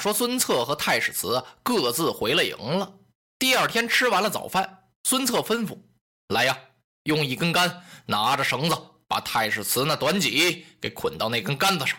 [0.00, 2.92] 说孙策和太史慈各自回了营了。
[3.38, 5.78] 第二天吃完了早饭，孙策吩咐
[6.34, 6.58] ：“来呀，
[7.04, 11.98] 用一根杆，拿着绳子把太史慈那短戟给捆到那根杆子上。”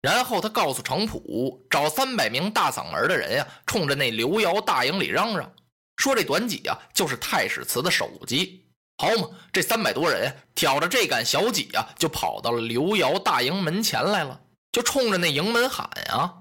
[0.00, 5.52] 然后他告诉程普，找三百名大嗓门的人呀，冲着那刘瑶大营里嚷嚷，
[5.96, 8.64] 说这短戟啊就是太史慈的首级。
[8.98, 16.32] 好嘛，这三百多人挑着这杆小戟啊，就跑到了刘瑶大营门前来了，就冲着那营门喊呀。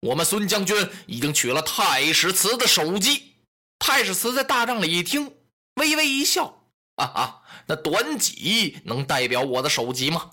[0.00, 3.34] 我们孙将军已经取了太史慈的首级。
[3.80, 5.32] 太史慈在大帐里一听，
[5.74, 10.30] 微微一笑：“啊啊，那短戟能代表我的首级吗？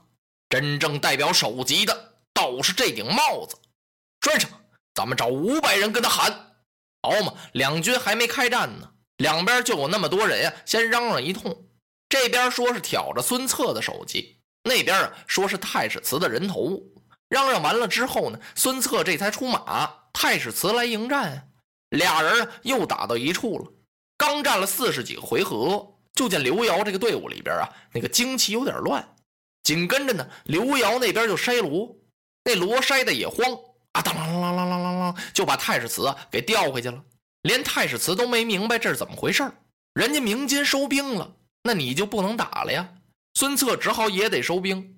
[0.49, 3.55] 真正代表首级的，倒是这顶帽子。
[4.21, 4.49] 穿上，
[4.93, 6.57] 咱们找五百人跟他喊。
[7.01, 11.67] 好嘛，两军还没开战呢，两边就有那么多人呀，先嚷嚷一通。
[12.07, 16.79] 这边说是挑着孙策的首级，那边啊说是太史慈的人头。”
[17.29, 21.51] 嚷嚷完了之后呢，孙策这才出马，太史慈来迎战，
[21.89, 23.71] 俩人又打到一处了。
[24.17, 29.05] 刚战了四十几个回合，就见刘瑶这个队伍里边啊，那个旌旗有点乱。
[29.63, 31.95] 紧跟着呢，刘瑶那边就筛锣，
[32.43, 33.39] 那锣筛的也慌
[33.93, 37.03] 啊，当啷啷啷啷啷啷，就把太史慈给调回去了。
[37.41, 39.51] 连太史慈都没明白这是怎么回事
[39.93, 42.87] 人家鸣金收兵了，那你就不能打了呀。
[43.33, 44.94] 孙策只好也得收兵。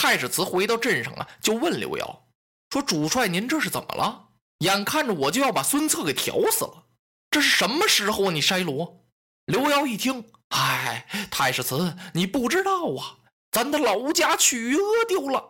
[0.00, 2.28] 太史慈回到镇上啊，就问刘瑶
[2.70, 4.28] 说：“主帅，您这是怎么了？
[4.58, 6.84] 眼看着我就要把孙策给挑死了，
[7.32, 8.30] 这是什么时候啊？
[8.30, 9.04] 你筛罗？”
[9.46, 13.18] 刘瑶一听，哎，太史慈，你不知道啊，
[13.50, 15.42] 咱的老家曲阿丢了。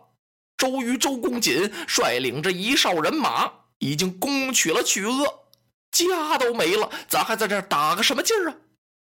[0.57, 5.25] 周瑜、周公瑾率领着一哨人马，已经攻取了曲阿，
[5.91, 8.55] 家都没了，咱还在这打个什么劲儿啊？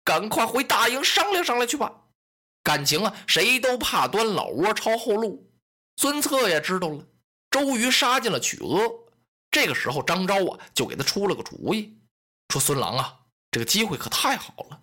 [0.04, 1.94] 赶快回大营商量商量去吧。
[2.68, 5.50] 感情啊，谁都怕端老窝抄后路。
[5.96, 7.02] 孙策也知道了，
[7.50, 8.92] 周瑜杀进了曲阿。
[9.50, 11.98] 这个时候，张昭啊就给他出了个主意，
[12.50, 13.20] 说：“孙郎啊，
[13.52, 14.82] 这个机会可太好了。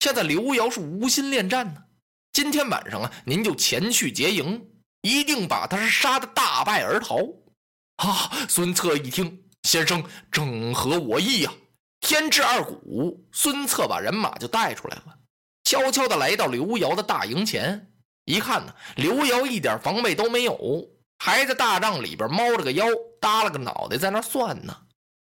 [0.00, 1.82] 现在刘瑶是无心恋战呢。
[2.34, 4.62] 今天晚上啊，您就前去劫营，
[5.00, 7.16] 一定把他杀的大败而逃。”
[8.04, 8.30] 啊！
[8.50, 11.50] 孙策一听，先生正合我意呀。
[12.00, 15.18] 天至二鼓，孙策把人马就带出来了。
[15.64, 17.90] 悄悄地来到刘瑶的大营前，
[18.26, 20.86] 一看呢，刘瑶一点防备都没有，
[21.18, 22.86] 还在大帐里边猫着个腰，
[23.20, 24.76] 耷拉个脑袋在那算呢。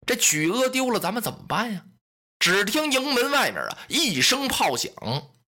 [0.06, 1.82] 这曲阿丢了，咱们怎么办呀？
[2.38, 4.92] 只听营门外面啊一声炮响，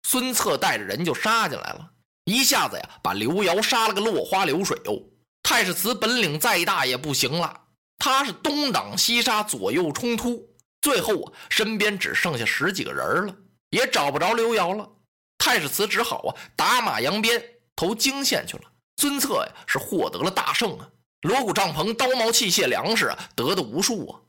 [0.03, 1.91] 孙策带着人就杀进来了，
[2.23, 4.97] 一下子呀把刘瑶杀了个落花流水哦。
[5.43, 7.61] 太史慈本领再大也不行了，
[7.97, 10.41] 他是东挡西杀，左右冲突，
[10.81, 13.35] 最后啊身边只剩下十几个人了。
[13.69, 14.89] 也找不着刘瑶了，
[15.37, 17.43] 太史慈只好啊打马扬鞭
[17.75, 18.63] 投泾县去了。
[18.97, 20.89] 孙策呀是获得了大胜啊，
[21.21, 24.19] 锣鼓帐篷、刀矛器械、粮食啊得的无数啊。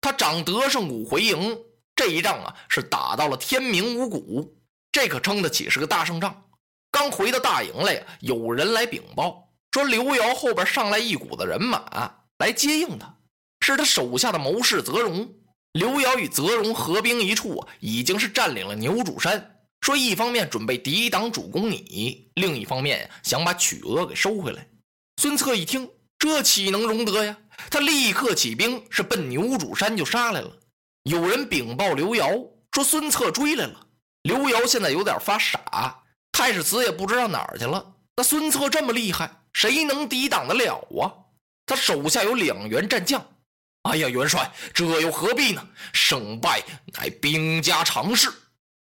[0.00, 1.58] 他长得胜鼓回营，
[1.94, 4.56] 这一仗啊是打到了天明无谷，
[4.92, 6.44] 这可称得起是个大胜仗。
[6.90, 13.14] 刚回到大营来呀，有人来禀报说刘瑶后边上来一股子人马来接应他，
[13.60, 15.28] 是他手下的谋士泽荣。
[15.76, 19.60] 刘瑶与泽荣合兵一处，已经是占领了牛渚山。
[19.82, 24.66] 说一方面准备抵挡主公你，另一方面想把曲阿给收回来。
[25.20, 25.86] 孙策一听，
[26.18, 27.36] 这岂能容得呀？
[27.70, 30.50] 他立刻起兵，是奔牛渚山就杀来了。
[31.02, 32.30] 有人禀报刘瑶
[32.72, 33.86] 说孙策追来了。
[34.22, 36.02] 刘瑶现在有点发傻，
[36.32, 37.92] 太史慈也不知道哪儿去了。
[38.16, 41.12] 那孙策这么厉害，谁能抵挡得了啊？
[41.66, 43.22] 他手下有两员战将。
[43.86, 45.64] 哎呀，元帅，这又何必呢？
[45.92, 48.28] 胜败乃兵家常事。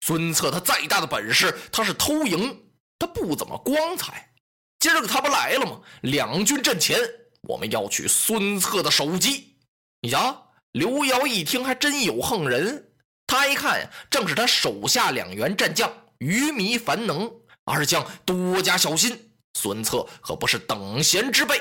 [0.00, 2.56] 孙策他再大的本事，他是偷营，
[2.98, 4.32] 他不怎么光彩。
[4.78, 5.80] 今儿个他不来了吗？
[6.02, 6.98] 两军阵前，
[7.42, 9.56] 我们要取孙策的首级。
[10.02, 10.36] 呀，
[10.72, 12.92] 刘瑶一听，还真有横人。
[13.26, 17.30] 他一看呀，正是他手下两员战将愚迷樊能，
[17.64, 19.30] 二将多加小心。
[19.58, 21.60] 孙策可不是等闲之辈。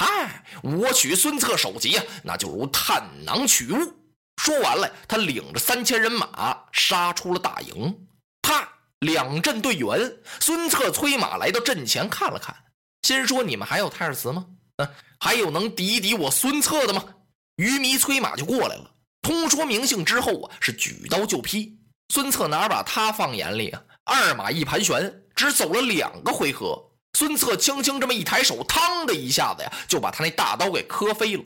[0.00, 3.78] 嗨，我取孙策首级啊，那就如探囊取物。
[4.36, 8.06] 说完了，他领着三千人马杀出了大营。
[8.40, 8.68] 啪，
[9.00, 10.12] 两阵对圆。
[10.38, 12.54] 孙策催马来到阵前看了看，
[13.02, 14.46] 心说：“你们还有太史慈吗？
[14.76, 17.04] 嗯，还有能敌敌我孙策的吗？”
[17.58, 18.88] 于迷催马就过来了，
[19.20, 21.76] 通说明姓之后啊，是举刀就劈。
[22.14, 23.82] 孙策哪把他放眼里啊？
[24.04, 26.87] 二马一盘旋，只走了两个回合。
[27.18, 31.42] 孙策轻轻这么一抬手，嘡的一下子呀，就把他那大刀给磕飞了。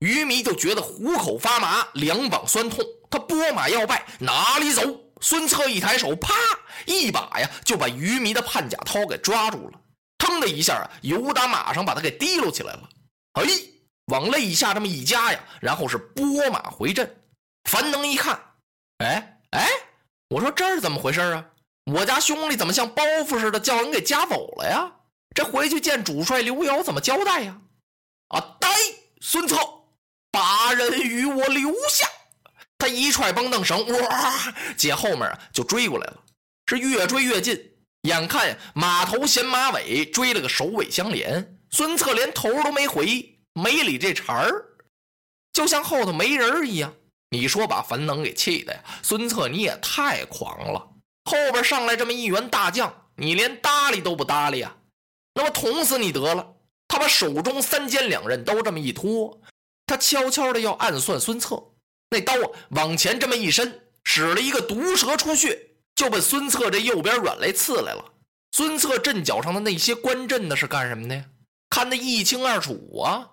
[0.00, 4.82] 于迷就觉得虎口发麻，两膀酸痛，他拨马要败，哪里走？
[5.20, 6.34] 孙策一抬手，啪，
[6.86, 9.78] 一把呀就把于迷的判甲涛给抓住了，
[10.18, 12.88] 腾的一下啊，由打马上把他给提溜起来了。
[13.34, 13.44] 哎，
[14.06, 17.08] 往肋下这么一夹呀，然后是拨马回阵。
[17.70, 18.40] 樊能一看，
[18.98, 19.68] 哎哎，
[20.30, 21.44] 我说这是怎么回事啊？
[21.92, 24.90] 我家兄弟怎么像包袱似的叫人给夹走了呀？
[25.34, 27.58] 这回去见主帅刘繇怎么交代呀？
[28.28, 28.68] 啊，呆，
[29.20, 29.56] 孙策，
[30.30, 32.06] 把人与我留下。
[32.78, 36.22] 他一踹绷凳绳，哇，姐后面啊就追过来了，
[36.66, 37.70] 是越追越近。
[38.02, 41.58] 眼看，马头衔马尾，追了个首尾相连。
[41.70, 44.64] 孙策连头都没回，没理这茬儿，
[45.52, 46.92] 就像后头没人一样。
[47.30, 48.80] 你说把樊能给气的呀？
[49.02, 50.88] 孙策你也太狂了。
[51.24, 54.74] 后边上来这么一员大将，你连搭理都不搭理呀？
[55.34, 56.54] 那么捅死你得了！
[56.88, 59.40] 他把手中三尖两刃都这么一拖，
[59.86, 61.62] 他悄悄的要暗算孙策。
[62.10, 65.58] 那刀啊往前这么一伸，使了一个毒蛇出血，
[65.94, 68.04] 就奔孙策这右边软肋刺来了。
[68.52, 71.24] 孙策阵脚上的那些关阵的是干什么的呀？
[71.70, 73.26] 看得一清二楚啊！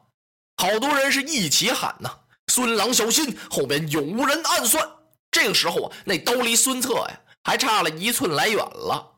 [0.57, 2.09] 好多人是一起喊呐
[2.47, 4.89] ：“孙郎小心，后边有人暗算！”
[5.31, 7.19] 这个时候啊，那刀离孙策呀。
[7.41, 9.11] 还差了一寸来远了。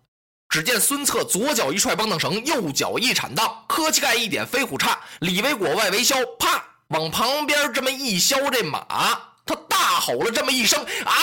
[0.51, 8.85] 只见孙策左脚一踹绷凳绳，右脚一铲荡，磕膝盖一点飞虎叉，里围裹外围削，啪往旁边这么一削，这马
[9.45, 11.13] 他大吼了这么一声啊！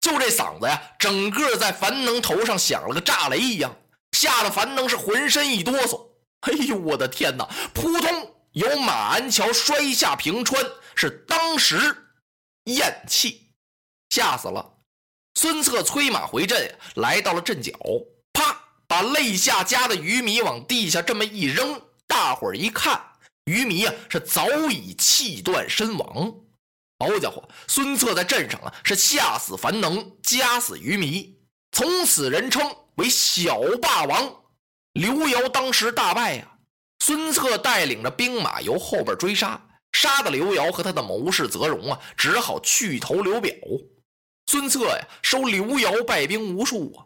[0.00, 3.76] 就这嗓子呀，整个在樊能头上响了个炸雷一样，
[4.12, 6.08] 吓得樊能是浑身一哆嗦。
[6.40, 7.46] 哎呦，我的天哪！
[7.74, 10.64] 扑通，由马鞍桥摔下平川，
[10.94, 11.94] 是当时
[12.64, 13.50] 咽气，
[14.08, 14.73] 吓死了。
[15.44, 17.70] 孙策催马回阵，来到了阵脚，
[18.32, 18.58] 啪，
[18.88, 21.78] 把肋下夹的鱼米往地下这么一扔。
[22.06, 22.98] 大伙儿一看，
[23.44, 26.34] 鱼米啊是早已气断身亡。
[26.98, 31.36] 好家伙，孙策在阵上啊是吓死樊能，夹死鱼米，
[31.72, 32.62] 从此人称
[32.94, 34.34] 为小霸王。
[34.94, 36.52] 刘繇当时大败呀，
[37.00, 39.60] 孙策带领着兵马由后边追杀，
[39.92, 43.52] 杀的刘繇和他的谋士泽荣啊只好去投刘表。
[44.54, 47.02] 孙策呀，收刘繇败兵无数啊！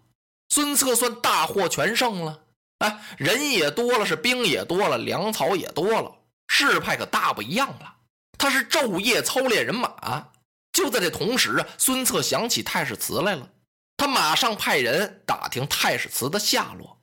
[0.51, 2.43] 孙策算大获全胜了。
[2.81, 6.15] 哎，人也多了，是兵也多了，粮草也多了，
[6.49, 7.95] 事派可大不一样了。
[8.37, 10.29] 他是昼夜操练人马。
[10.75, 13.49] 就在这同时啊，孙策想起太史慈来了，
[13.97, 17.01] 他马上派人打听太史慈的下落。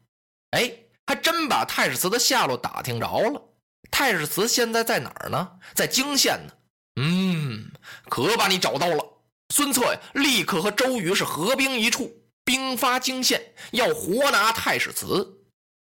[0.52, 0.72] 哎，
[1.08, 3.42] 还真把太史慈的下落打听着了。
[3.90, 5.54] 太史慈现在在哪儿呢？
[5.74, 6.54] 在泾县呢。
[7.02, 7.72] 嗯，
[8.10, 9.15] 可把你找到了。
[9.56, 12.12] 孙策呀，立刻和周瑜是合兵一处，
[12.44, 15.26] 兵发泾县，要活拿太史慈。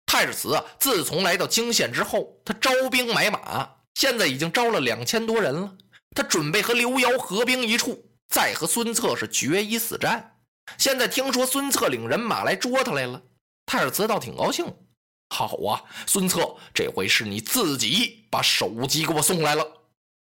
[0.05, 5.75] 太史慈啊，自从来到泾县之后，他招兵买马，现在已经招了两千多人了。
[6.15, 10.37] 他准备和刘繇合兵一处，再和孙策是决一死战。
[10.77, 13.21] 现在听说孙策领人马来捉他来了，
[13.65, 14.73] 太史慈倒挺高兴。
[15.31, 19.67] 好啊，孙策，这回是你自己把首级给我送来了。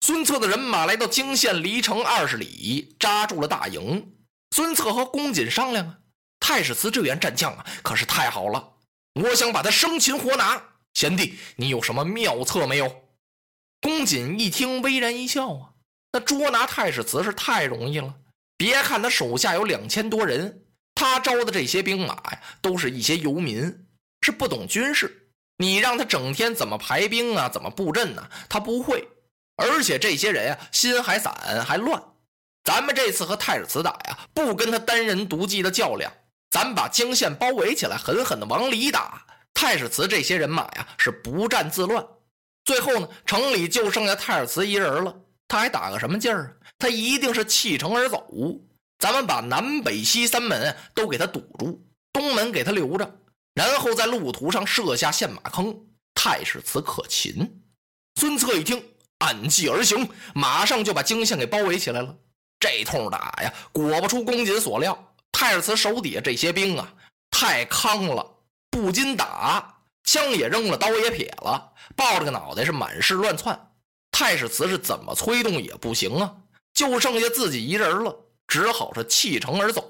[0.06, 4.06] 孙策的人马来到泾县，离城二十里，扎住了大营。
[4.54, 5.96] 孙策和公瑾商量啊，
[6.38, 8.74] 太史慈这员战将啊，可是太好了，
[9.14, 10.62] 我想把他生擒活拿。
[10.92, 12.94] 贤弟，你有什么妙策没有？
[13.80, 15.70] 公瑾一听，微然一笑啊，
[16.12, 18.14] 那捉拿太史慈是太容易了。
[18.58, 23.86] 别看他手下有两千多人，他招的这些兵马呀，都是一些游民，
[24.20, 25.30] 是不懂军事。
[25.56, 28.28] 你让他整天怎么排兵啊，怎么布阵呢？
[28.50, 29.08] 他不会。
[29.56, 31.32] 而且这些人啊，心还散
[31.64, 32.02] 还乱。
[32.64, 36.12] 咱们这次和太史慈打呀，不跟他单人独骑的较量，
[36.50, 39.24] 咱们把江县包围起来，狠狠的往里打。
[39.52, 42.04] 太史慈这些人马呀，是不战自乱。
[42.64, 45.14] 最后呢，城里就剩下太史慈一人了，
[45.46, 46.58] 他还打个什么劲儿？
[46.78, 48.26] 他一定是弃城而走。
[48.98, 53.18] 咱们把南北西三门都给他堵住，东门给他留着，
[53.54, 55.76] 然后在路途上设下陷马坑，
[56.14, 57.62] 太史慈可擒。
[58.18, 58.82] 孙策一听。
[59.18, 62.14] 按计而行，马上就把泾县给包围起来了。
[62.60, 66.92] 这通打呀，果不出公瑾所料，太史慈手底下这些兵啊，
[67.30, 68.26] 太康了，
[68.70, 73.70] 不禁打，枪也扔了，刀也撇了，抱着个脑袋是满是乱窜。
[74.10, 76.36] 太史慈是怎么催动也不行啊，
[76.72, 78.16] 就剩下自己一人了，
[78.46, 79.84] 只好是弃城而走，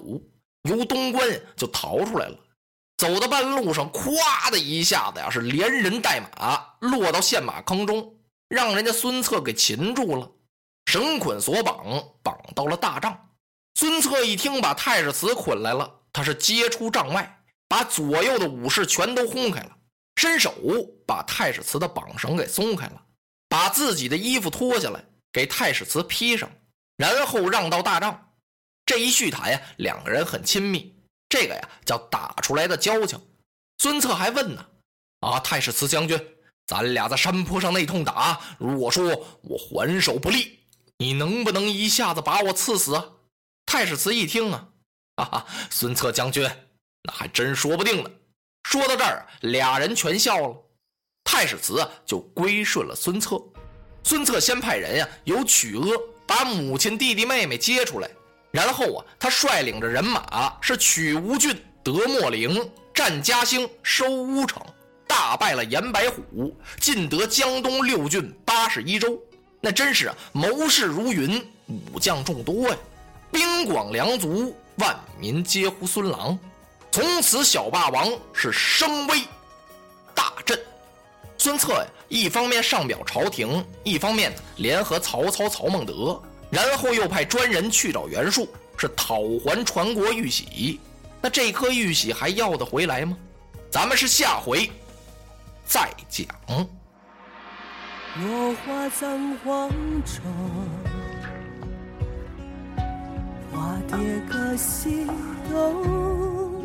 [0.63, 2.37] 由东关就逃出来了。
[2.97, 8.14] 走到半路上，咵的一下子呀，是连人带马落到陷马坑中，
[8.47, 10.31] 让人家孙策给擒住了，
[10.85, 11.85] 绳捆索绑，
[12.23, 13.29] 绑到了大帐。
[13.75, 19.77] 孙策一听，把太史慈捆来了，他是接出帐外，把左右的武士全都轰开了，
[20.15, 20.53] 伸手
[21.05, 23.01] 把太史慈的绑绳给松开了，
[23.49, 26.49] 把自己的衣服脱下来给太史慈披上，
[26.95, 28.33] 然后让到大帐。
[28.85, 30.95] 这一叙谈呀，两个人很亲密。
[31.27, 33.19] 这个呀叫打出来的交情。
[33.79, 34.65] 孙策还问呢
[35.19, 36.17] ：“啊，太史慈将军，
[36.67, 39.05] 咱俩在山坡上那通打，如果说
[39.41, 40.59] 我还手不利，
[40.97, 43.05] 你能不能一下子把我刺死啊？”
[43.65, 44.67] 太史慈一听啊，
[45.17, 46.49] 哈哈，孙策将军，
[47.03, 48.09] 那还真说不定呢。
[48.69, 50.55] 说到这儿，俩人全笑了。
[51.23, 53.41] 太史慈就归顺了孙策。
[54.03, 55.87] 孙策先派人呀，由曲阿
[56.27, 58.09] 把母亲、弟弟、妹妹接出来。
[58.51, 64.61] 然后啊，他率领着人马是取吴郡、得秣陵、占嘉兴、收乌城，
[65.07, 69.19] 大败了严白虎，尽得江东六郡八十一州。
[69.61, 72.77] 那真是谋士如云，武将众多呀，
[73.31, 76.37] 兵广粮足，万民皆呼孙郎。
[76.91, 79.21] 从此小霸王是声威
[80.13, 80.59] 大振。
[81.37, 86.21] 孙策呀，一方面上表朝廷，一方面联合曹操、曹孟德。
[86.51, 88.47] 然后又派专人去找袁术，
[88.77, 90.79] 是讨还传国玉玺。
[91.21, 93.17] 那这颗玉玺还要得回来吗？
[93.71, 94.69] 咱们是下回
[95.65, 96.25] 再讲。
[98.23, 99.69] 落花葬黄
[100.05, 100.21] 冢，
[103.51, 103.97] 花蝶
[104.29, 105.05] 各西
[105.51, 106.63] 东。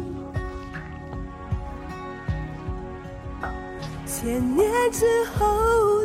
[4.06, 6.04] 千年之后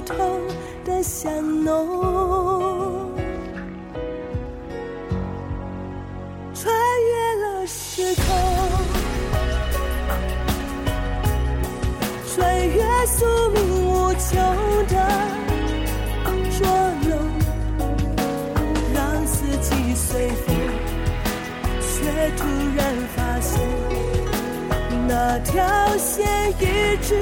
[0.00, 0.40] 众不同
[0.84, 3.10] 的香浓。
[7.66, 8.24] 时空，
[12.26, 14.32] 穿越宿命无穷
[14.88, 14.94] 的
[16.58, 16.66] 捉
[17.08, 17.10] 弄，
[18.94, 20.56] 让四季随风，
[21.80, 21.88] 却
[22.36, 22.44] 突
[22.76, 22.80] 然
[23.14, 23.60] 发现
[25.06, 25.52] 那条
[25.98, 26.26] 线
[26.58, 27.20] 一直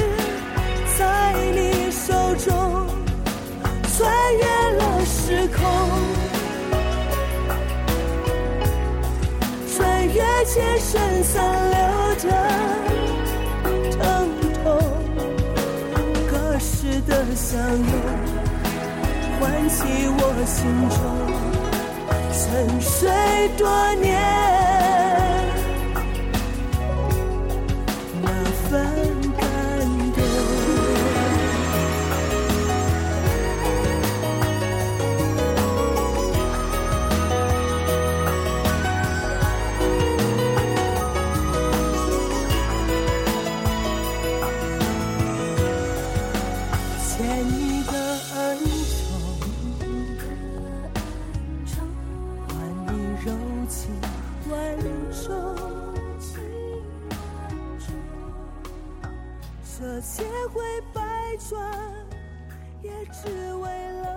[17.51, 17.83] 相拥，
[19.41, 21.01] 唤起我心中
[22.31, 23.09] 沉睡
[23.57, 24.58] 多年。
[59.99, 60.63] 这千回
[60.93, 61.03] 百
[61.49, 61.61] 转，
[62.83, 64.08] 也只为了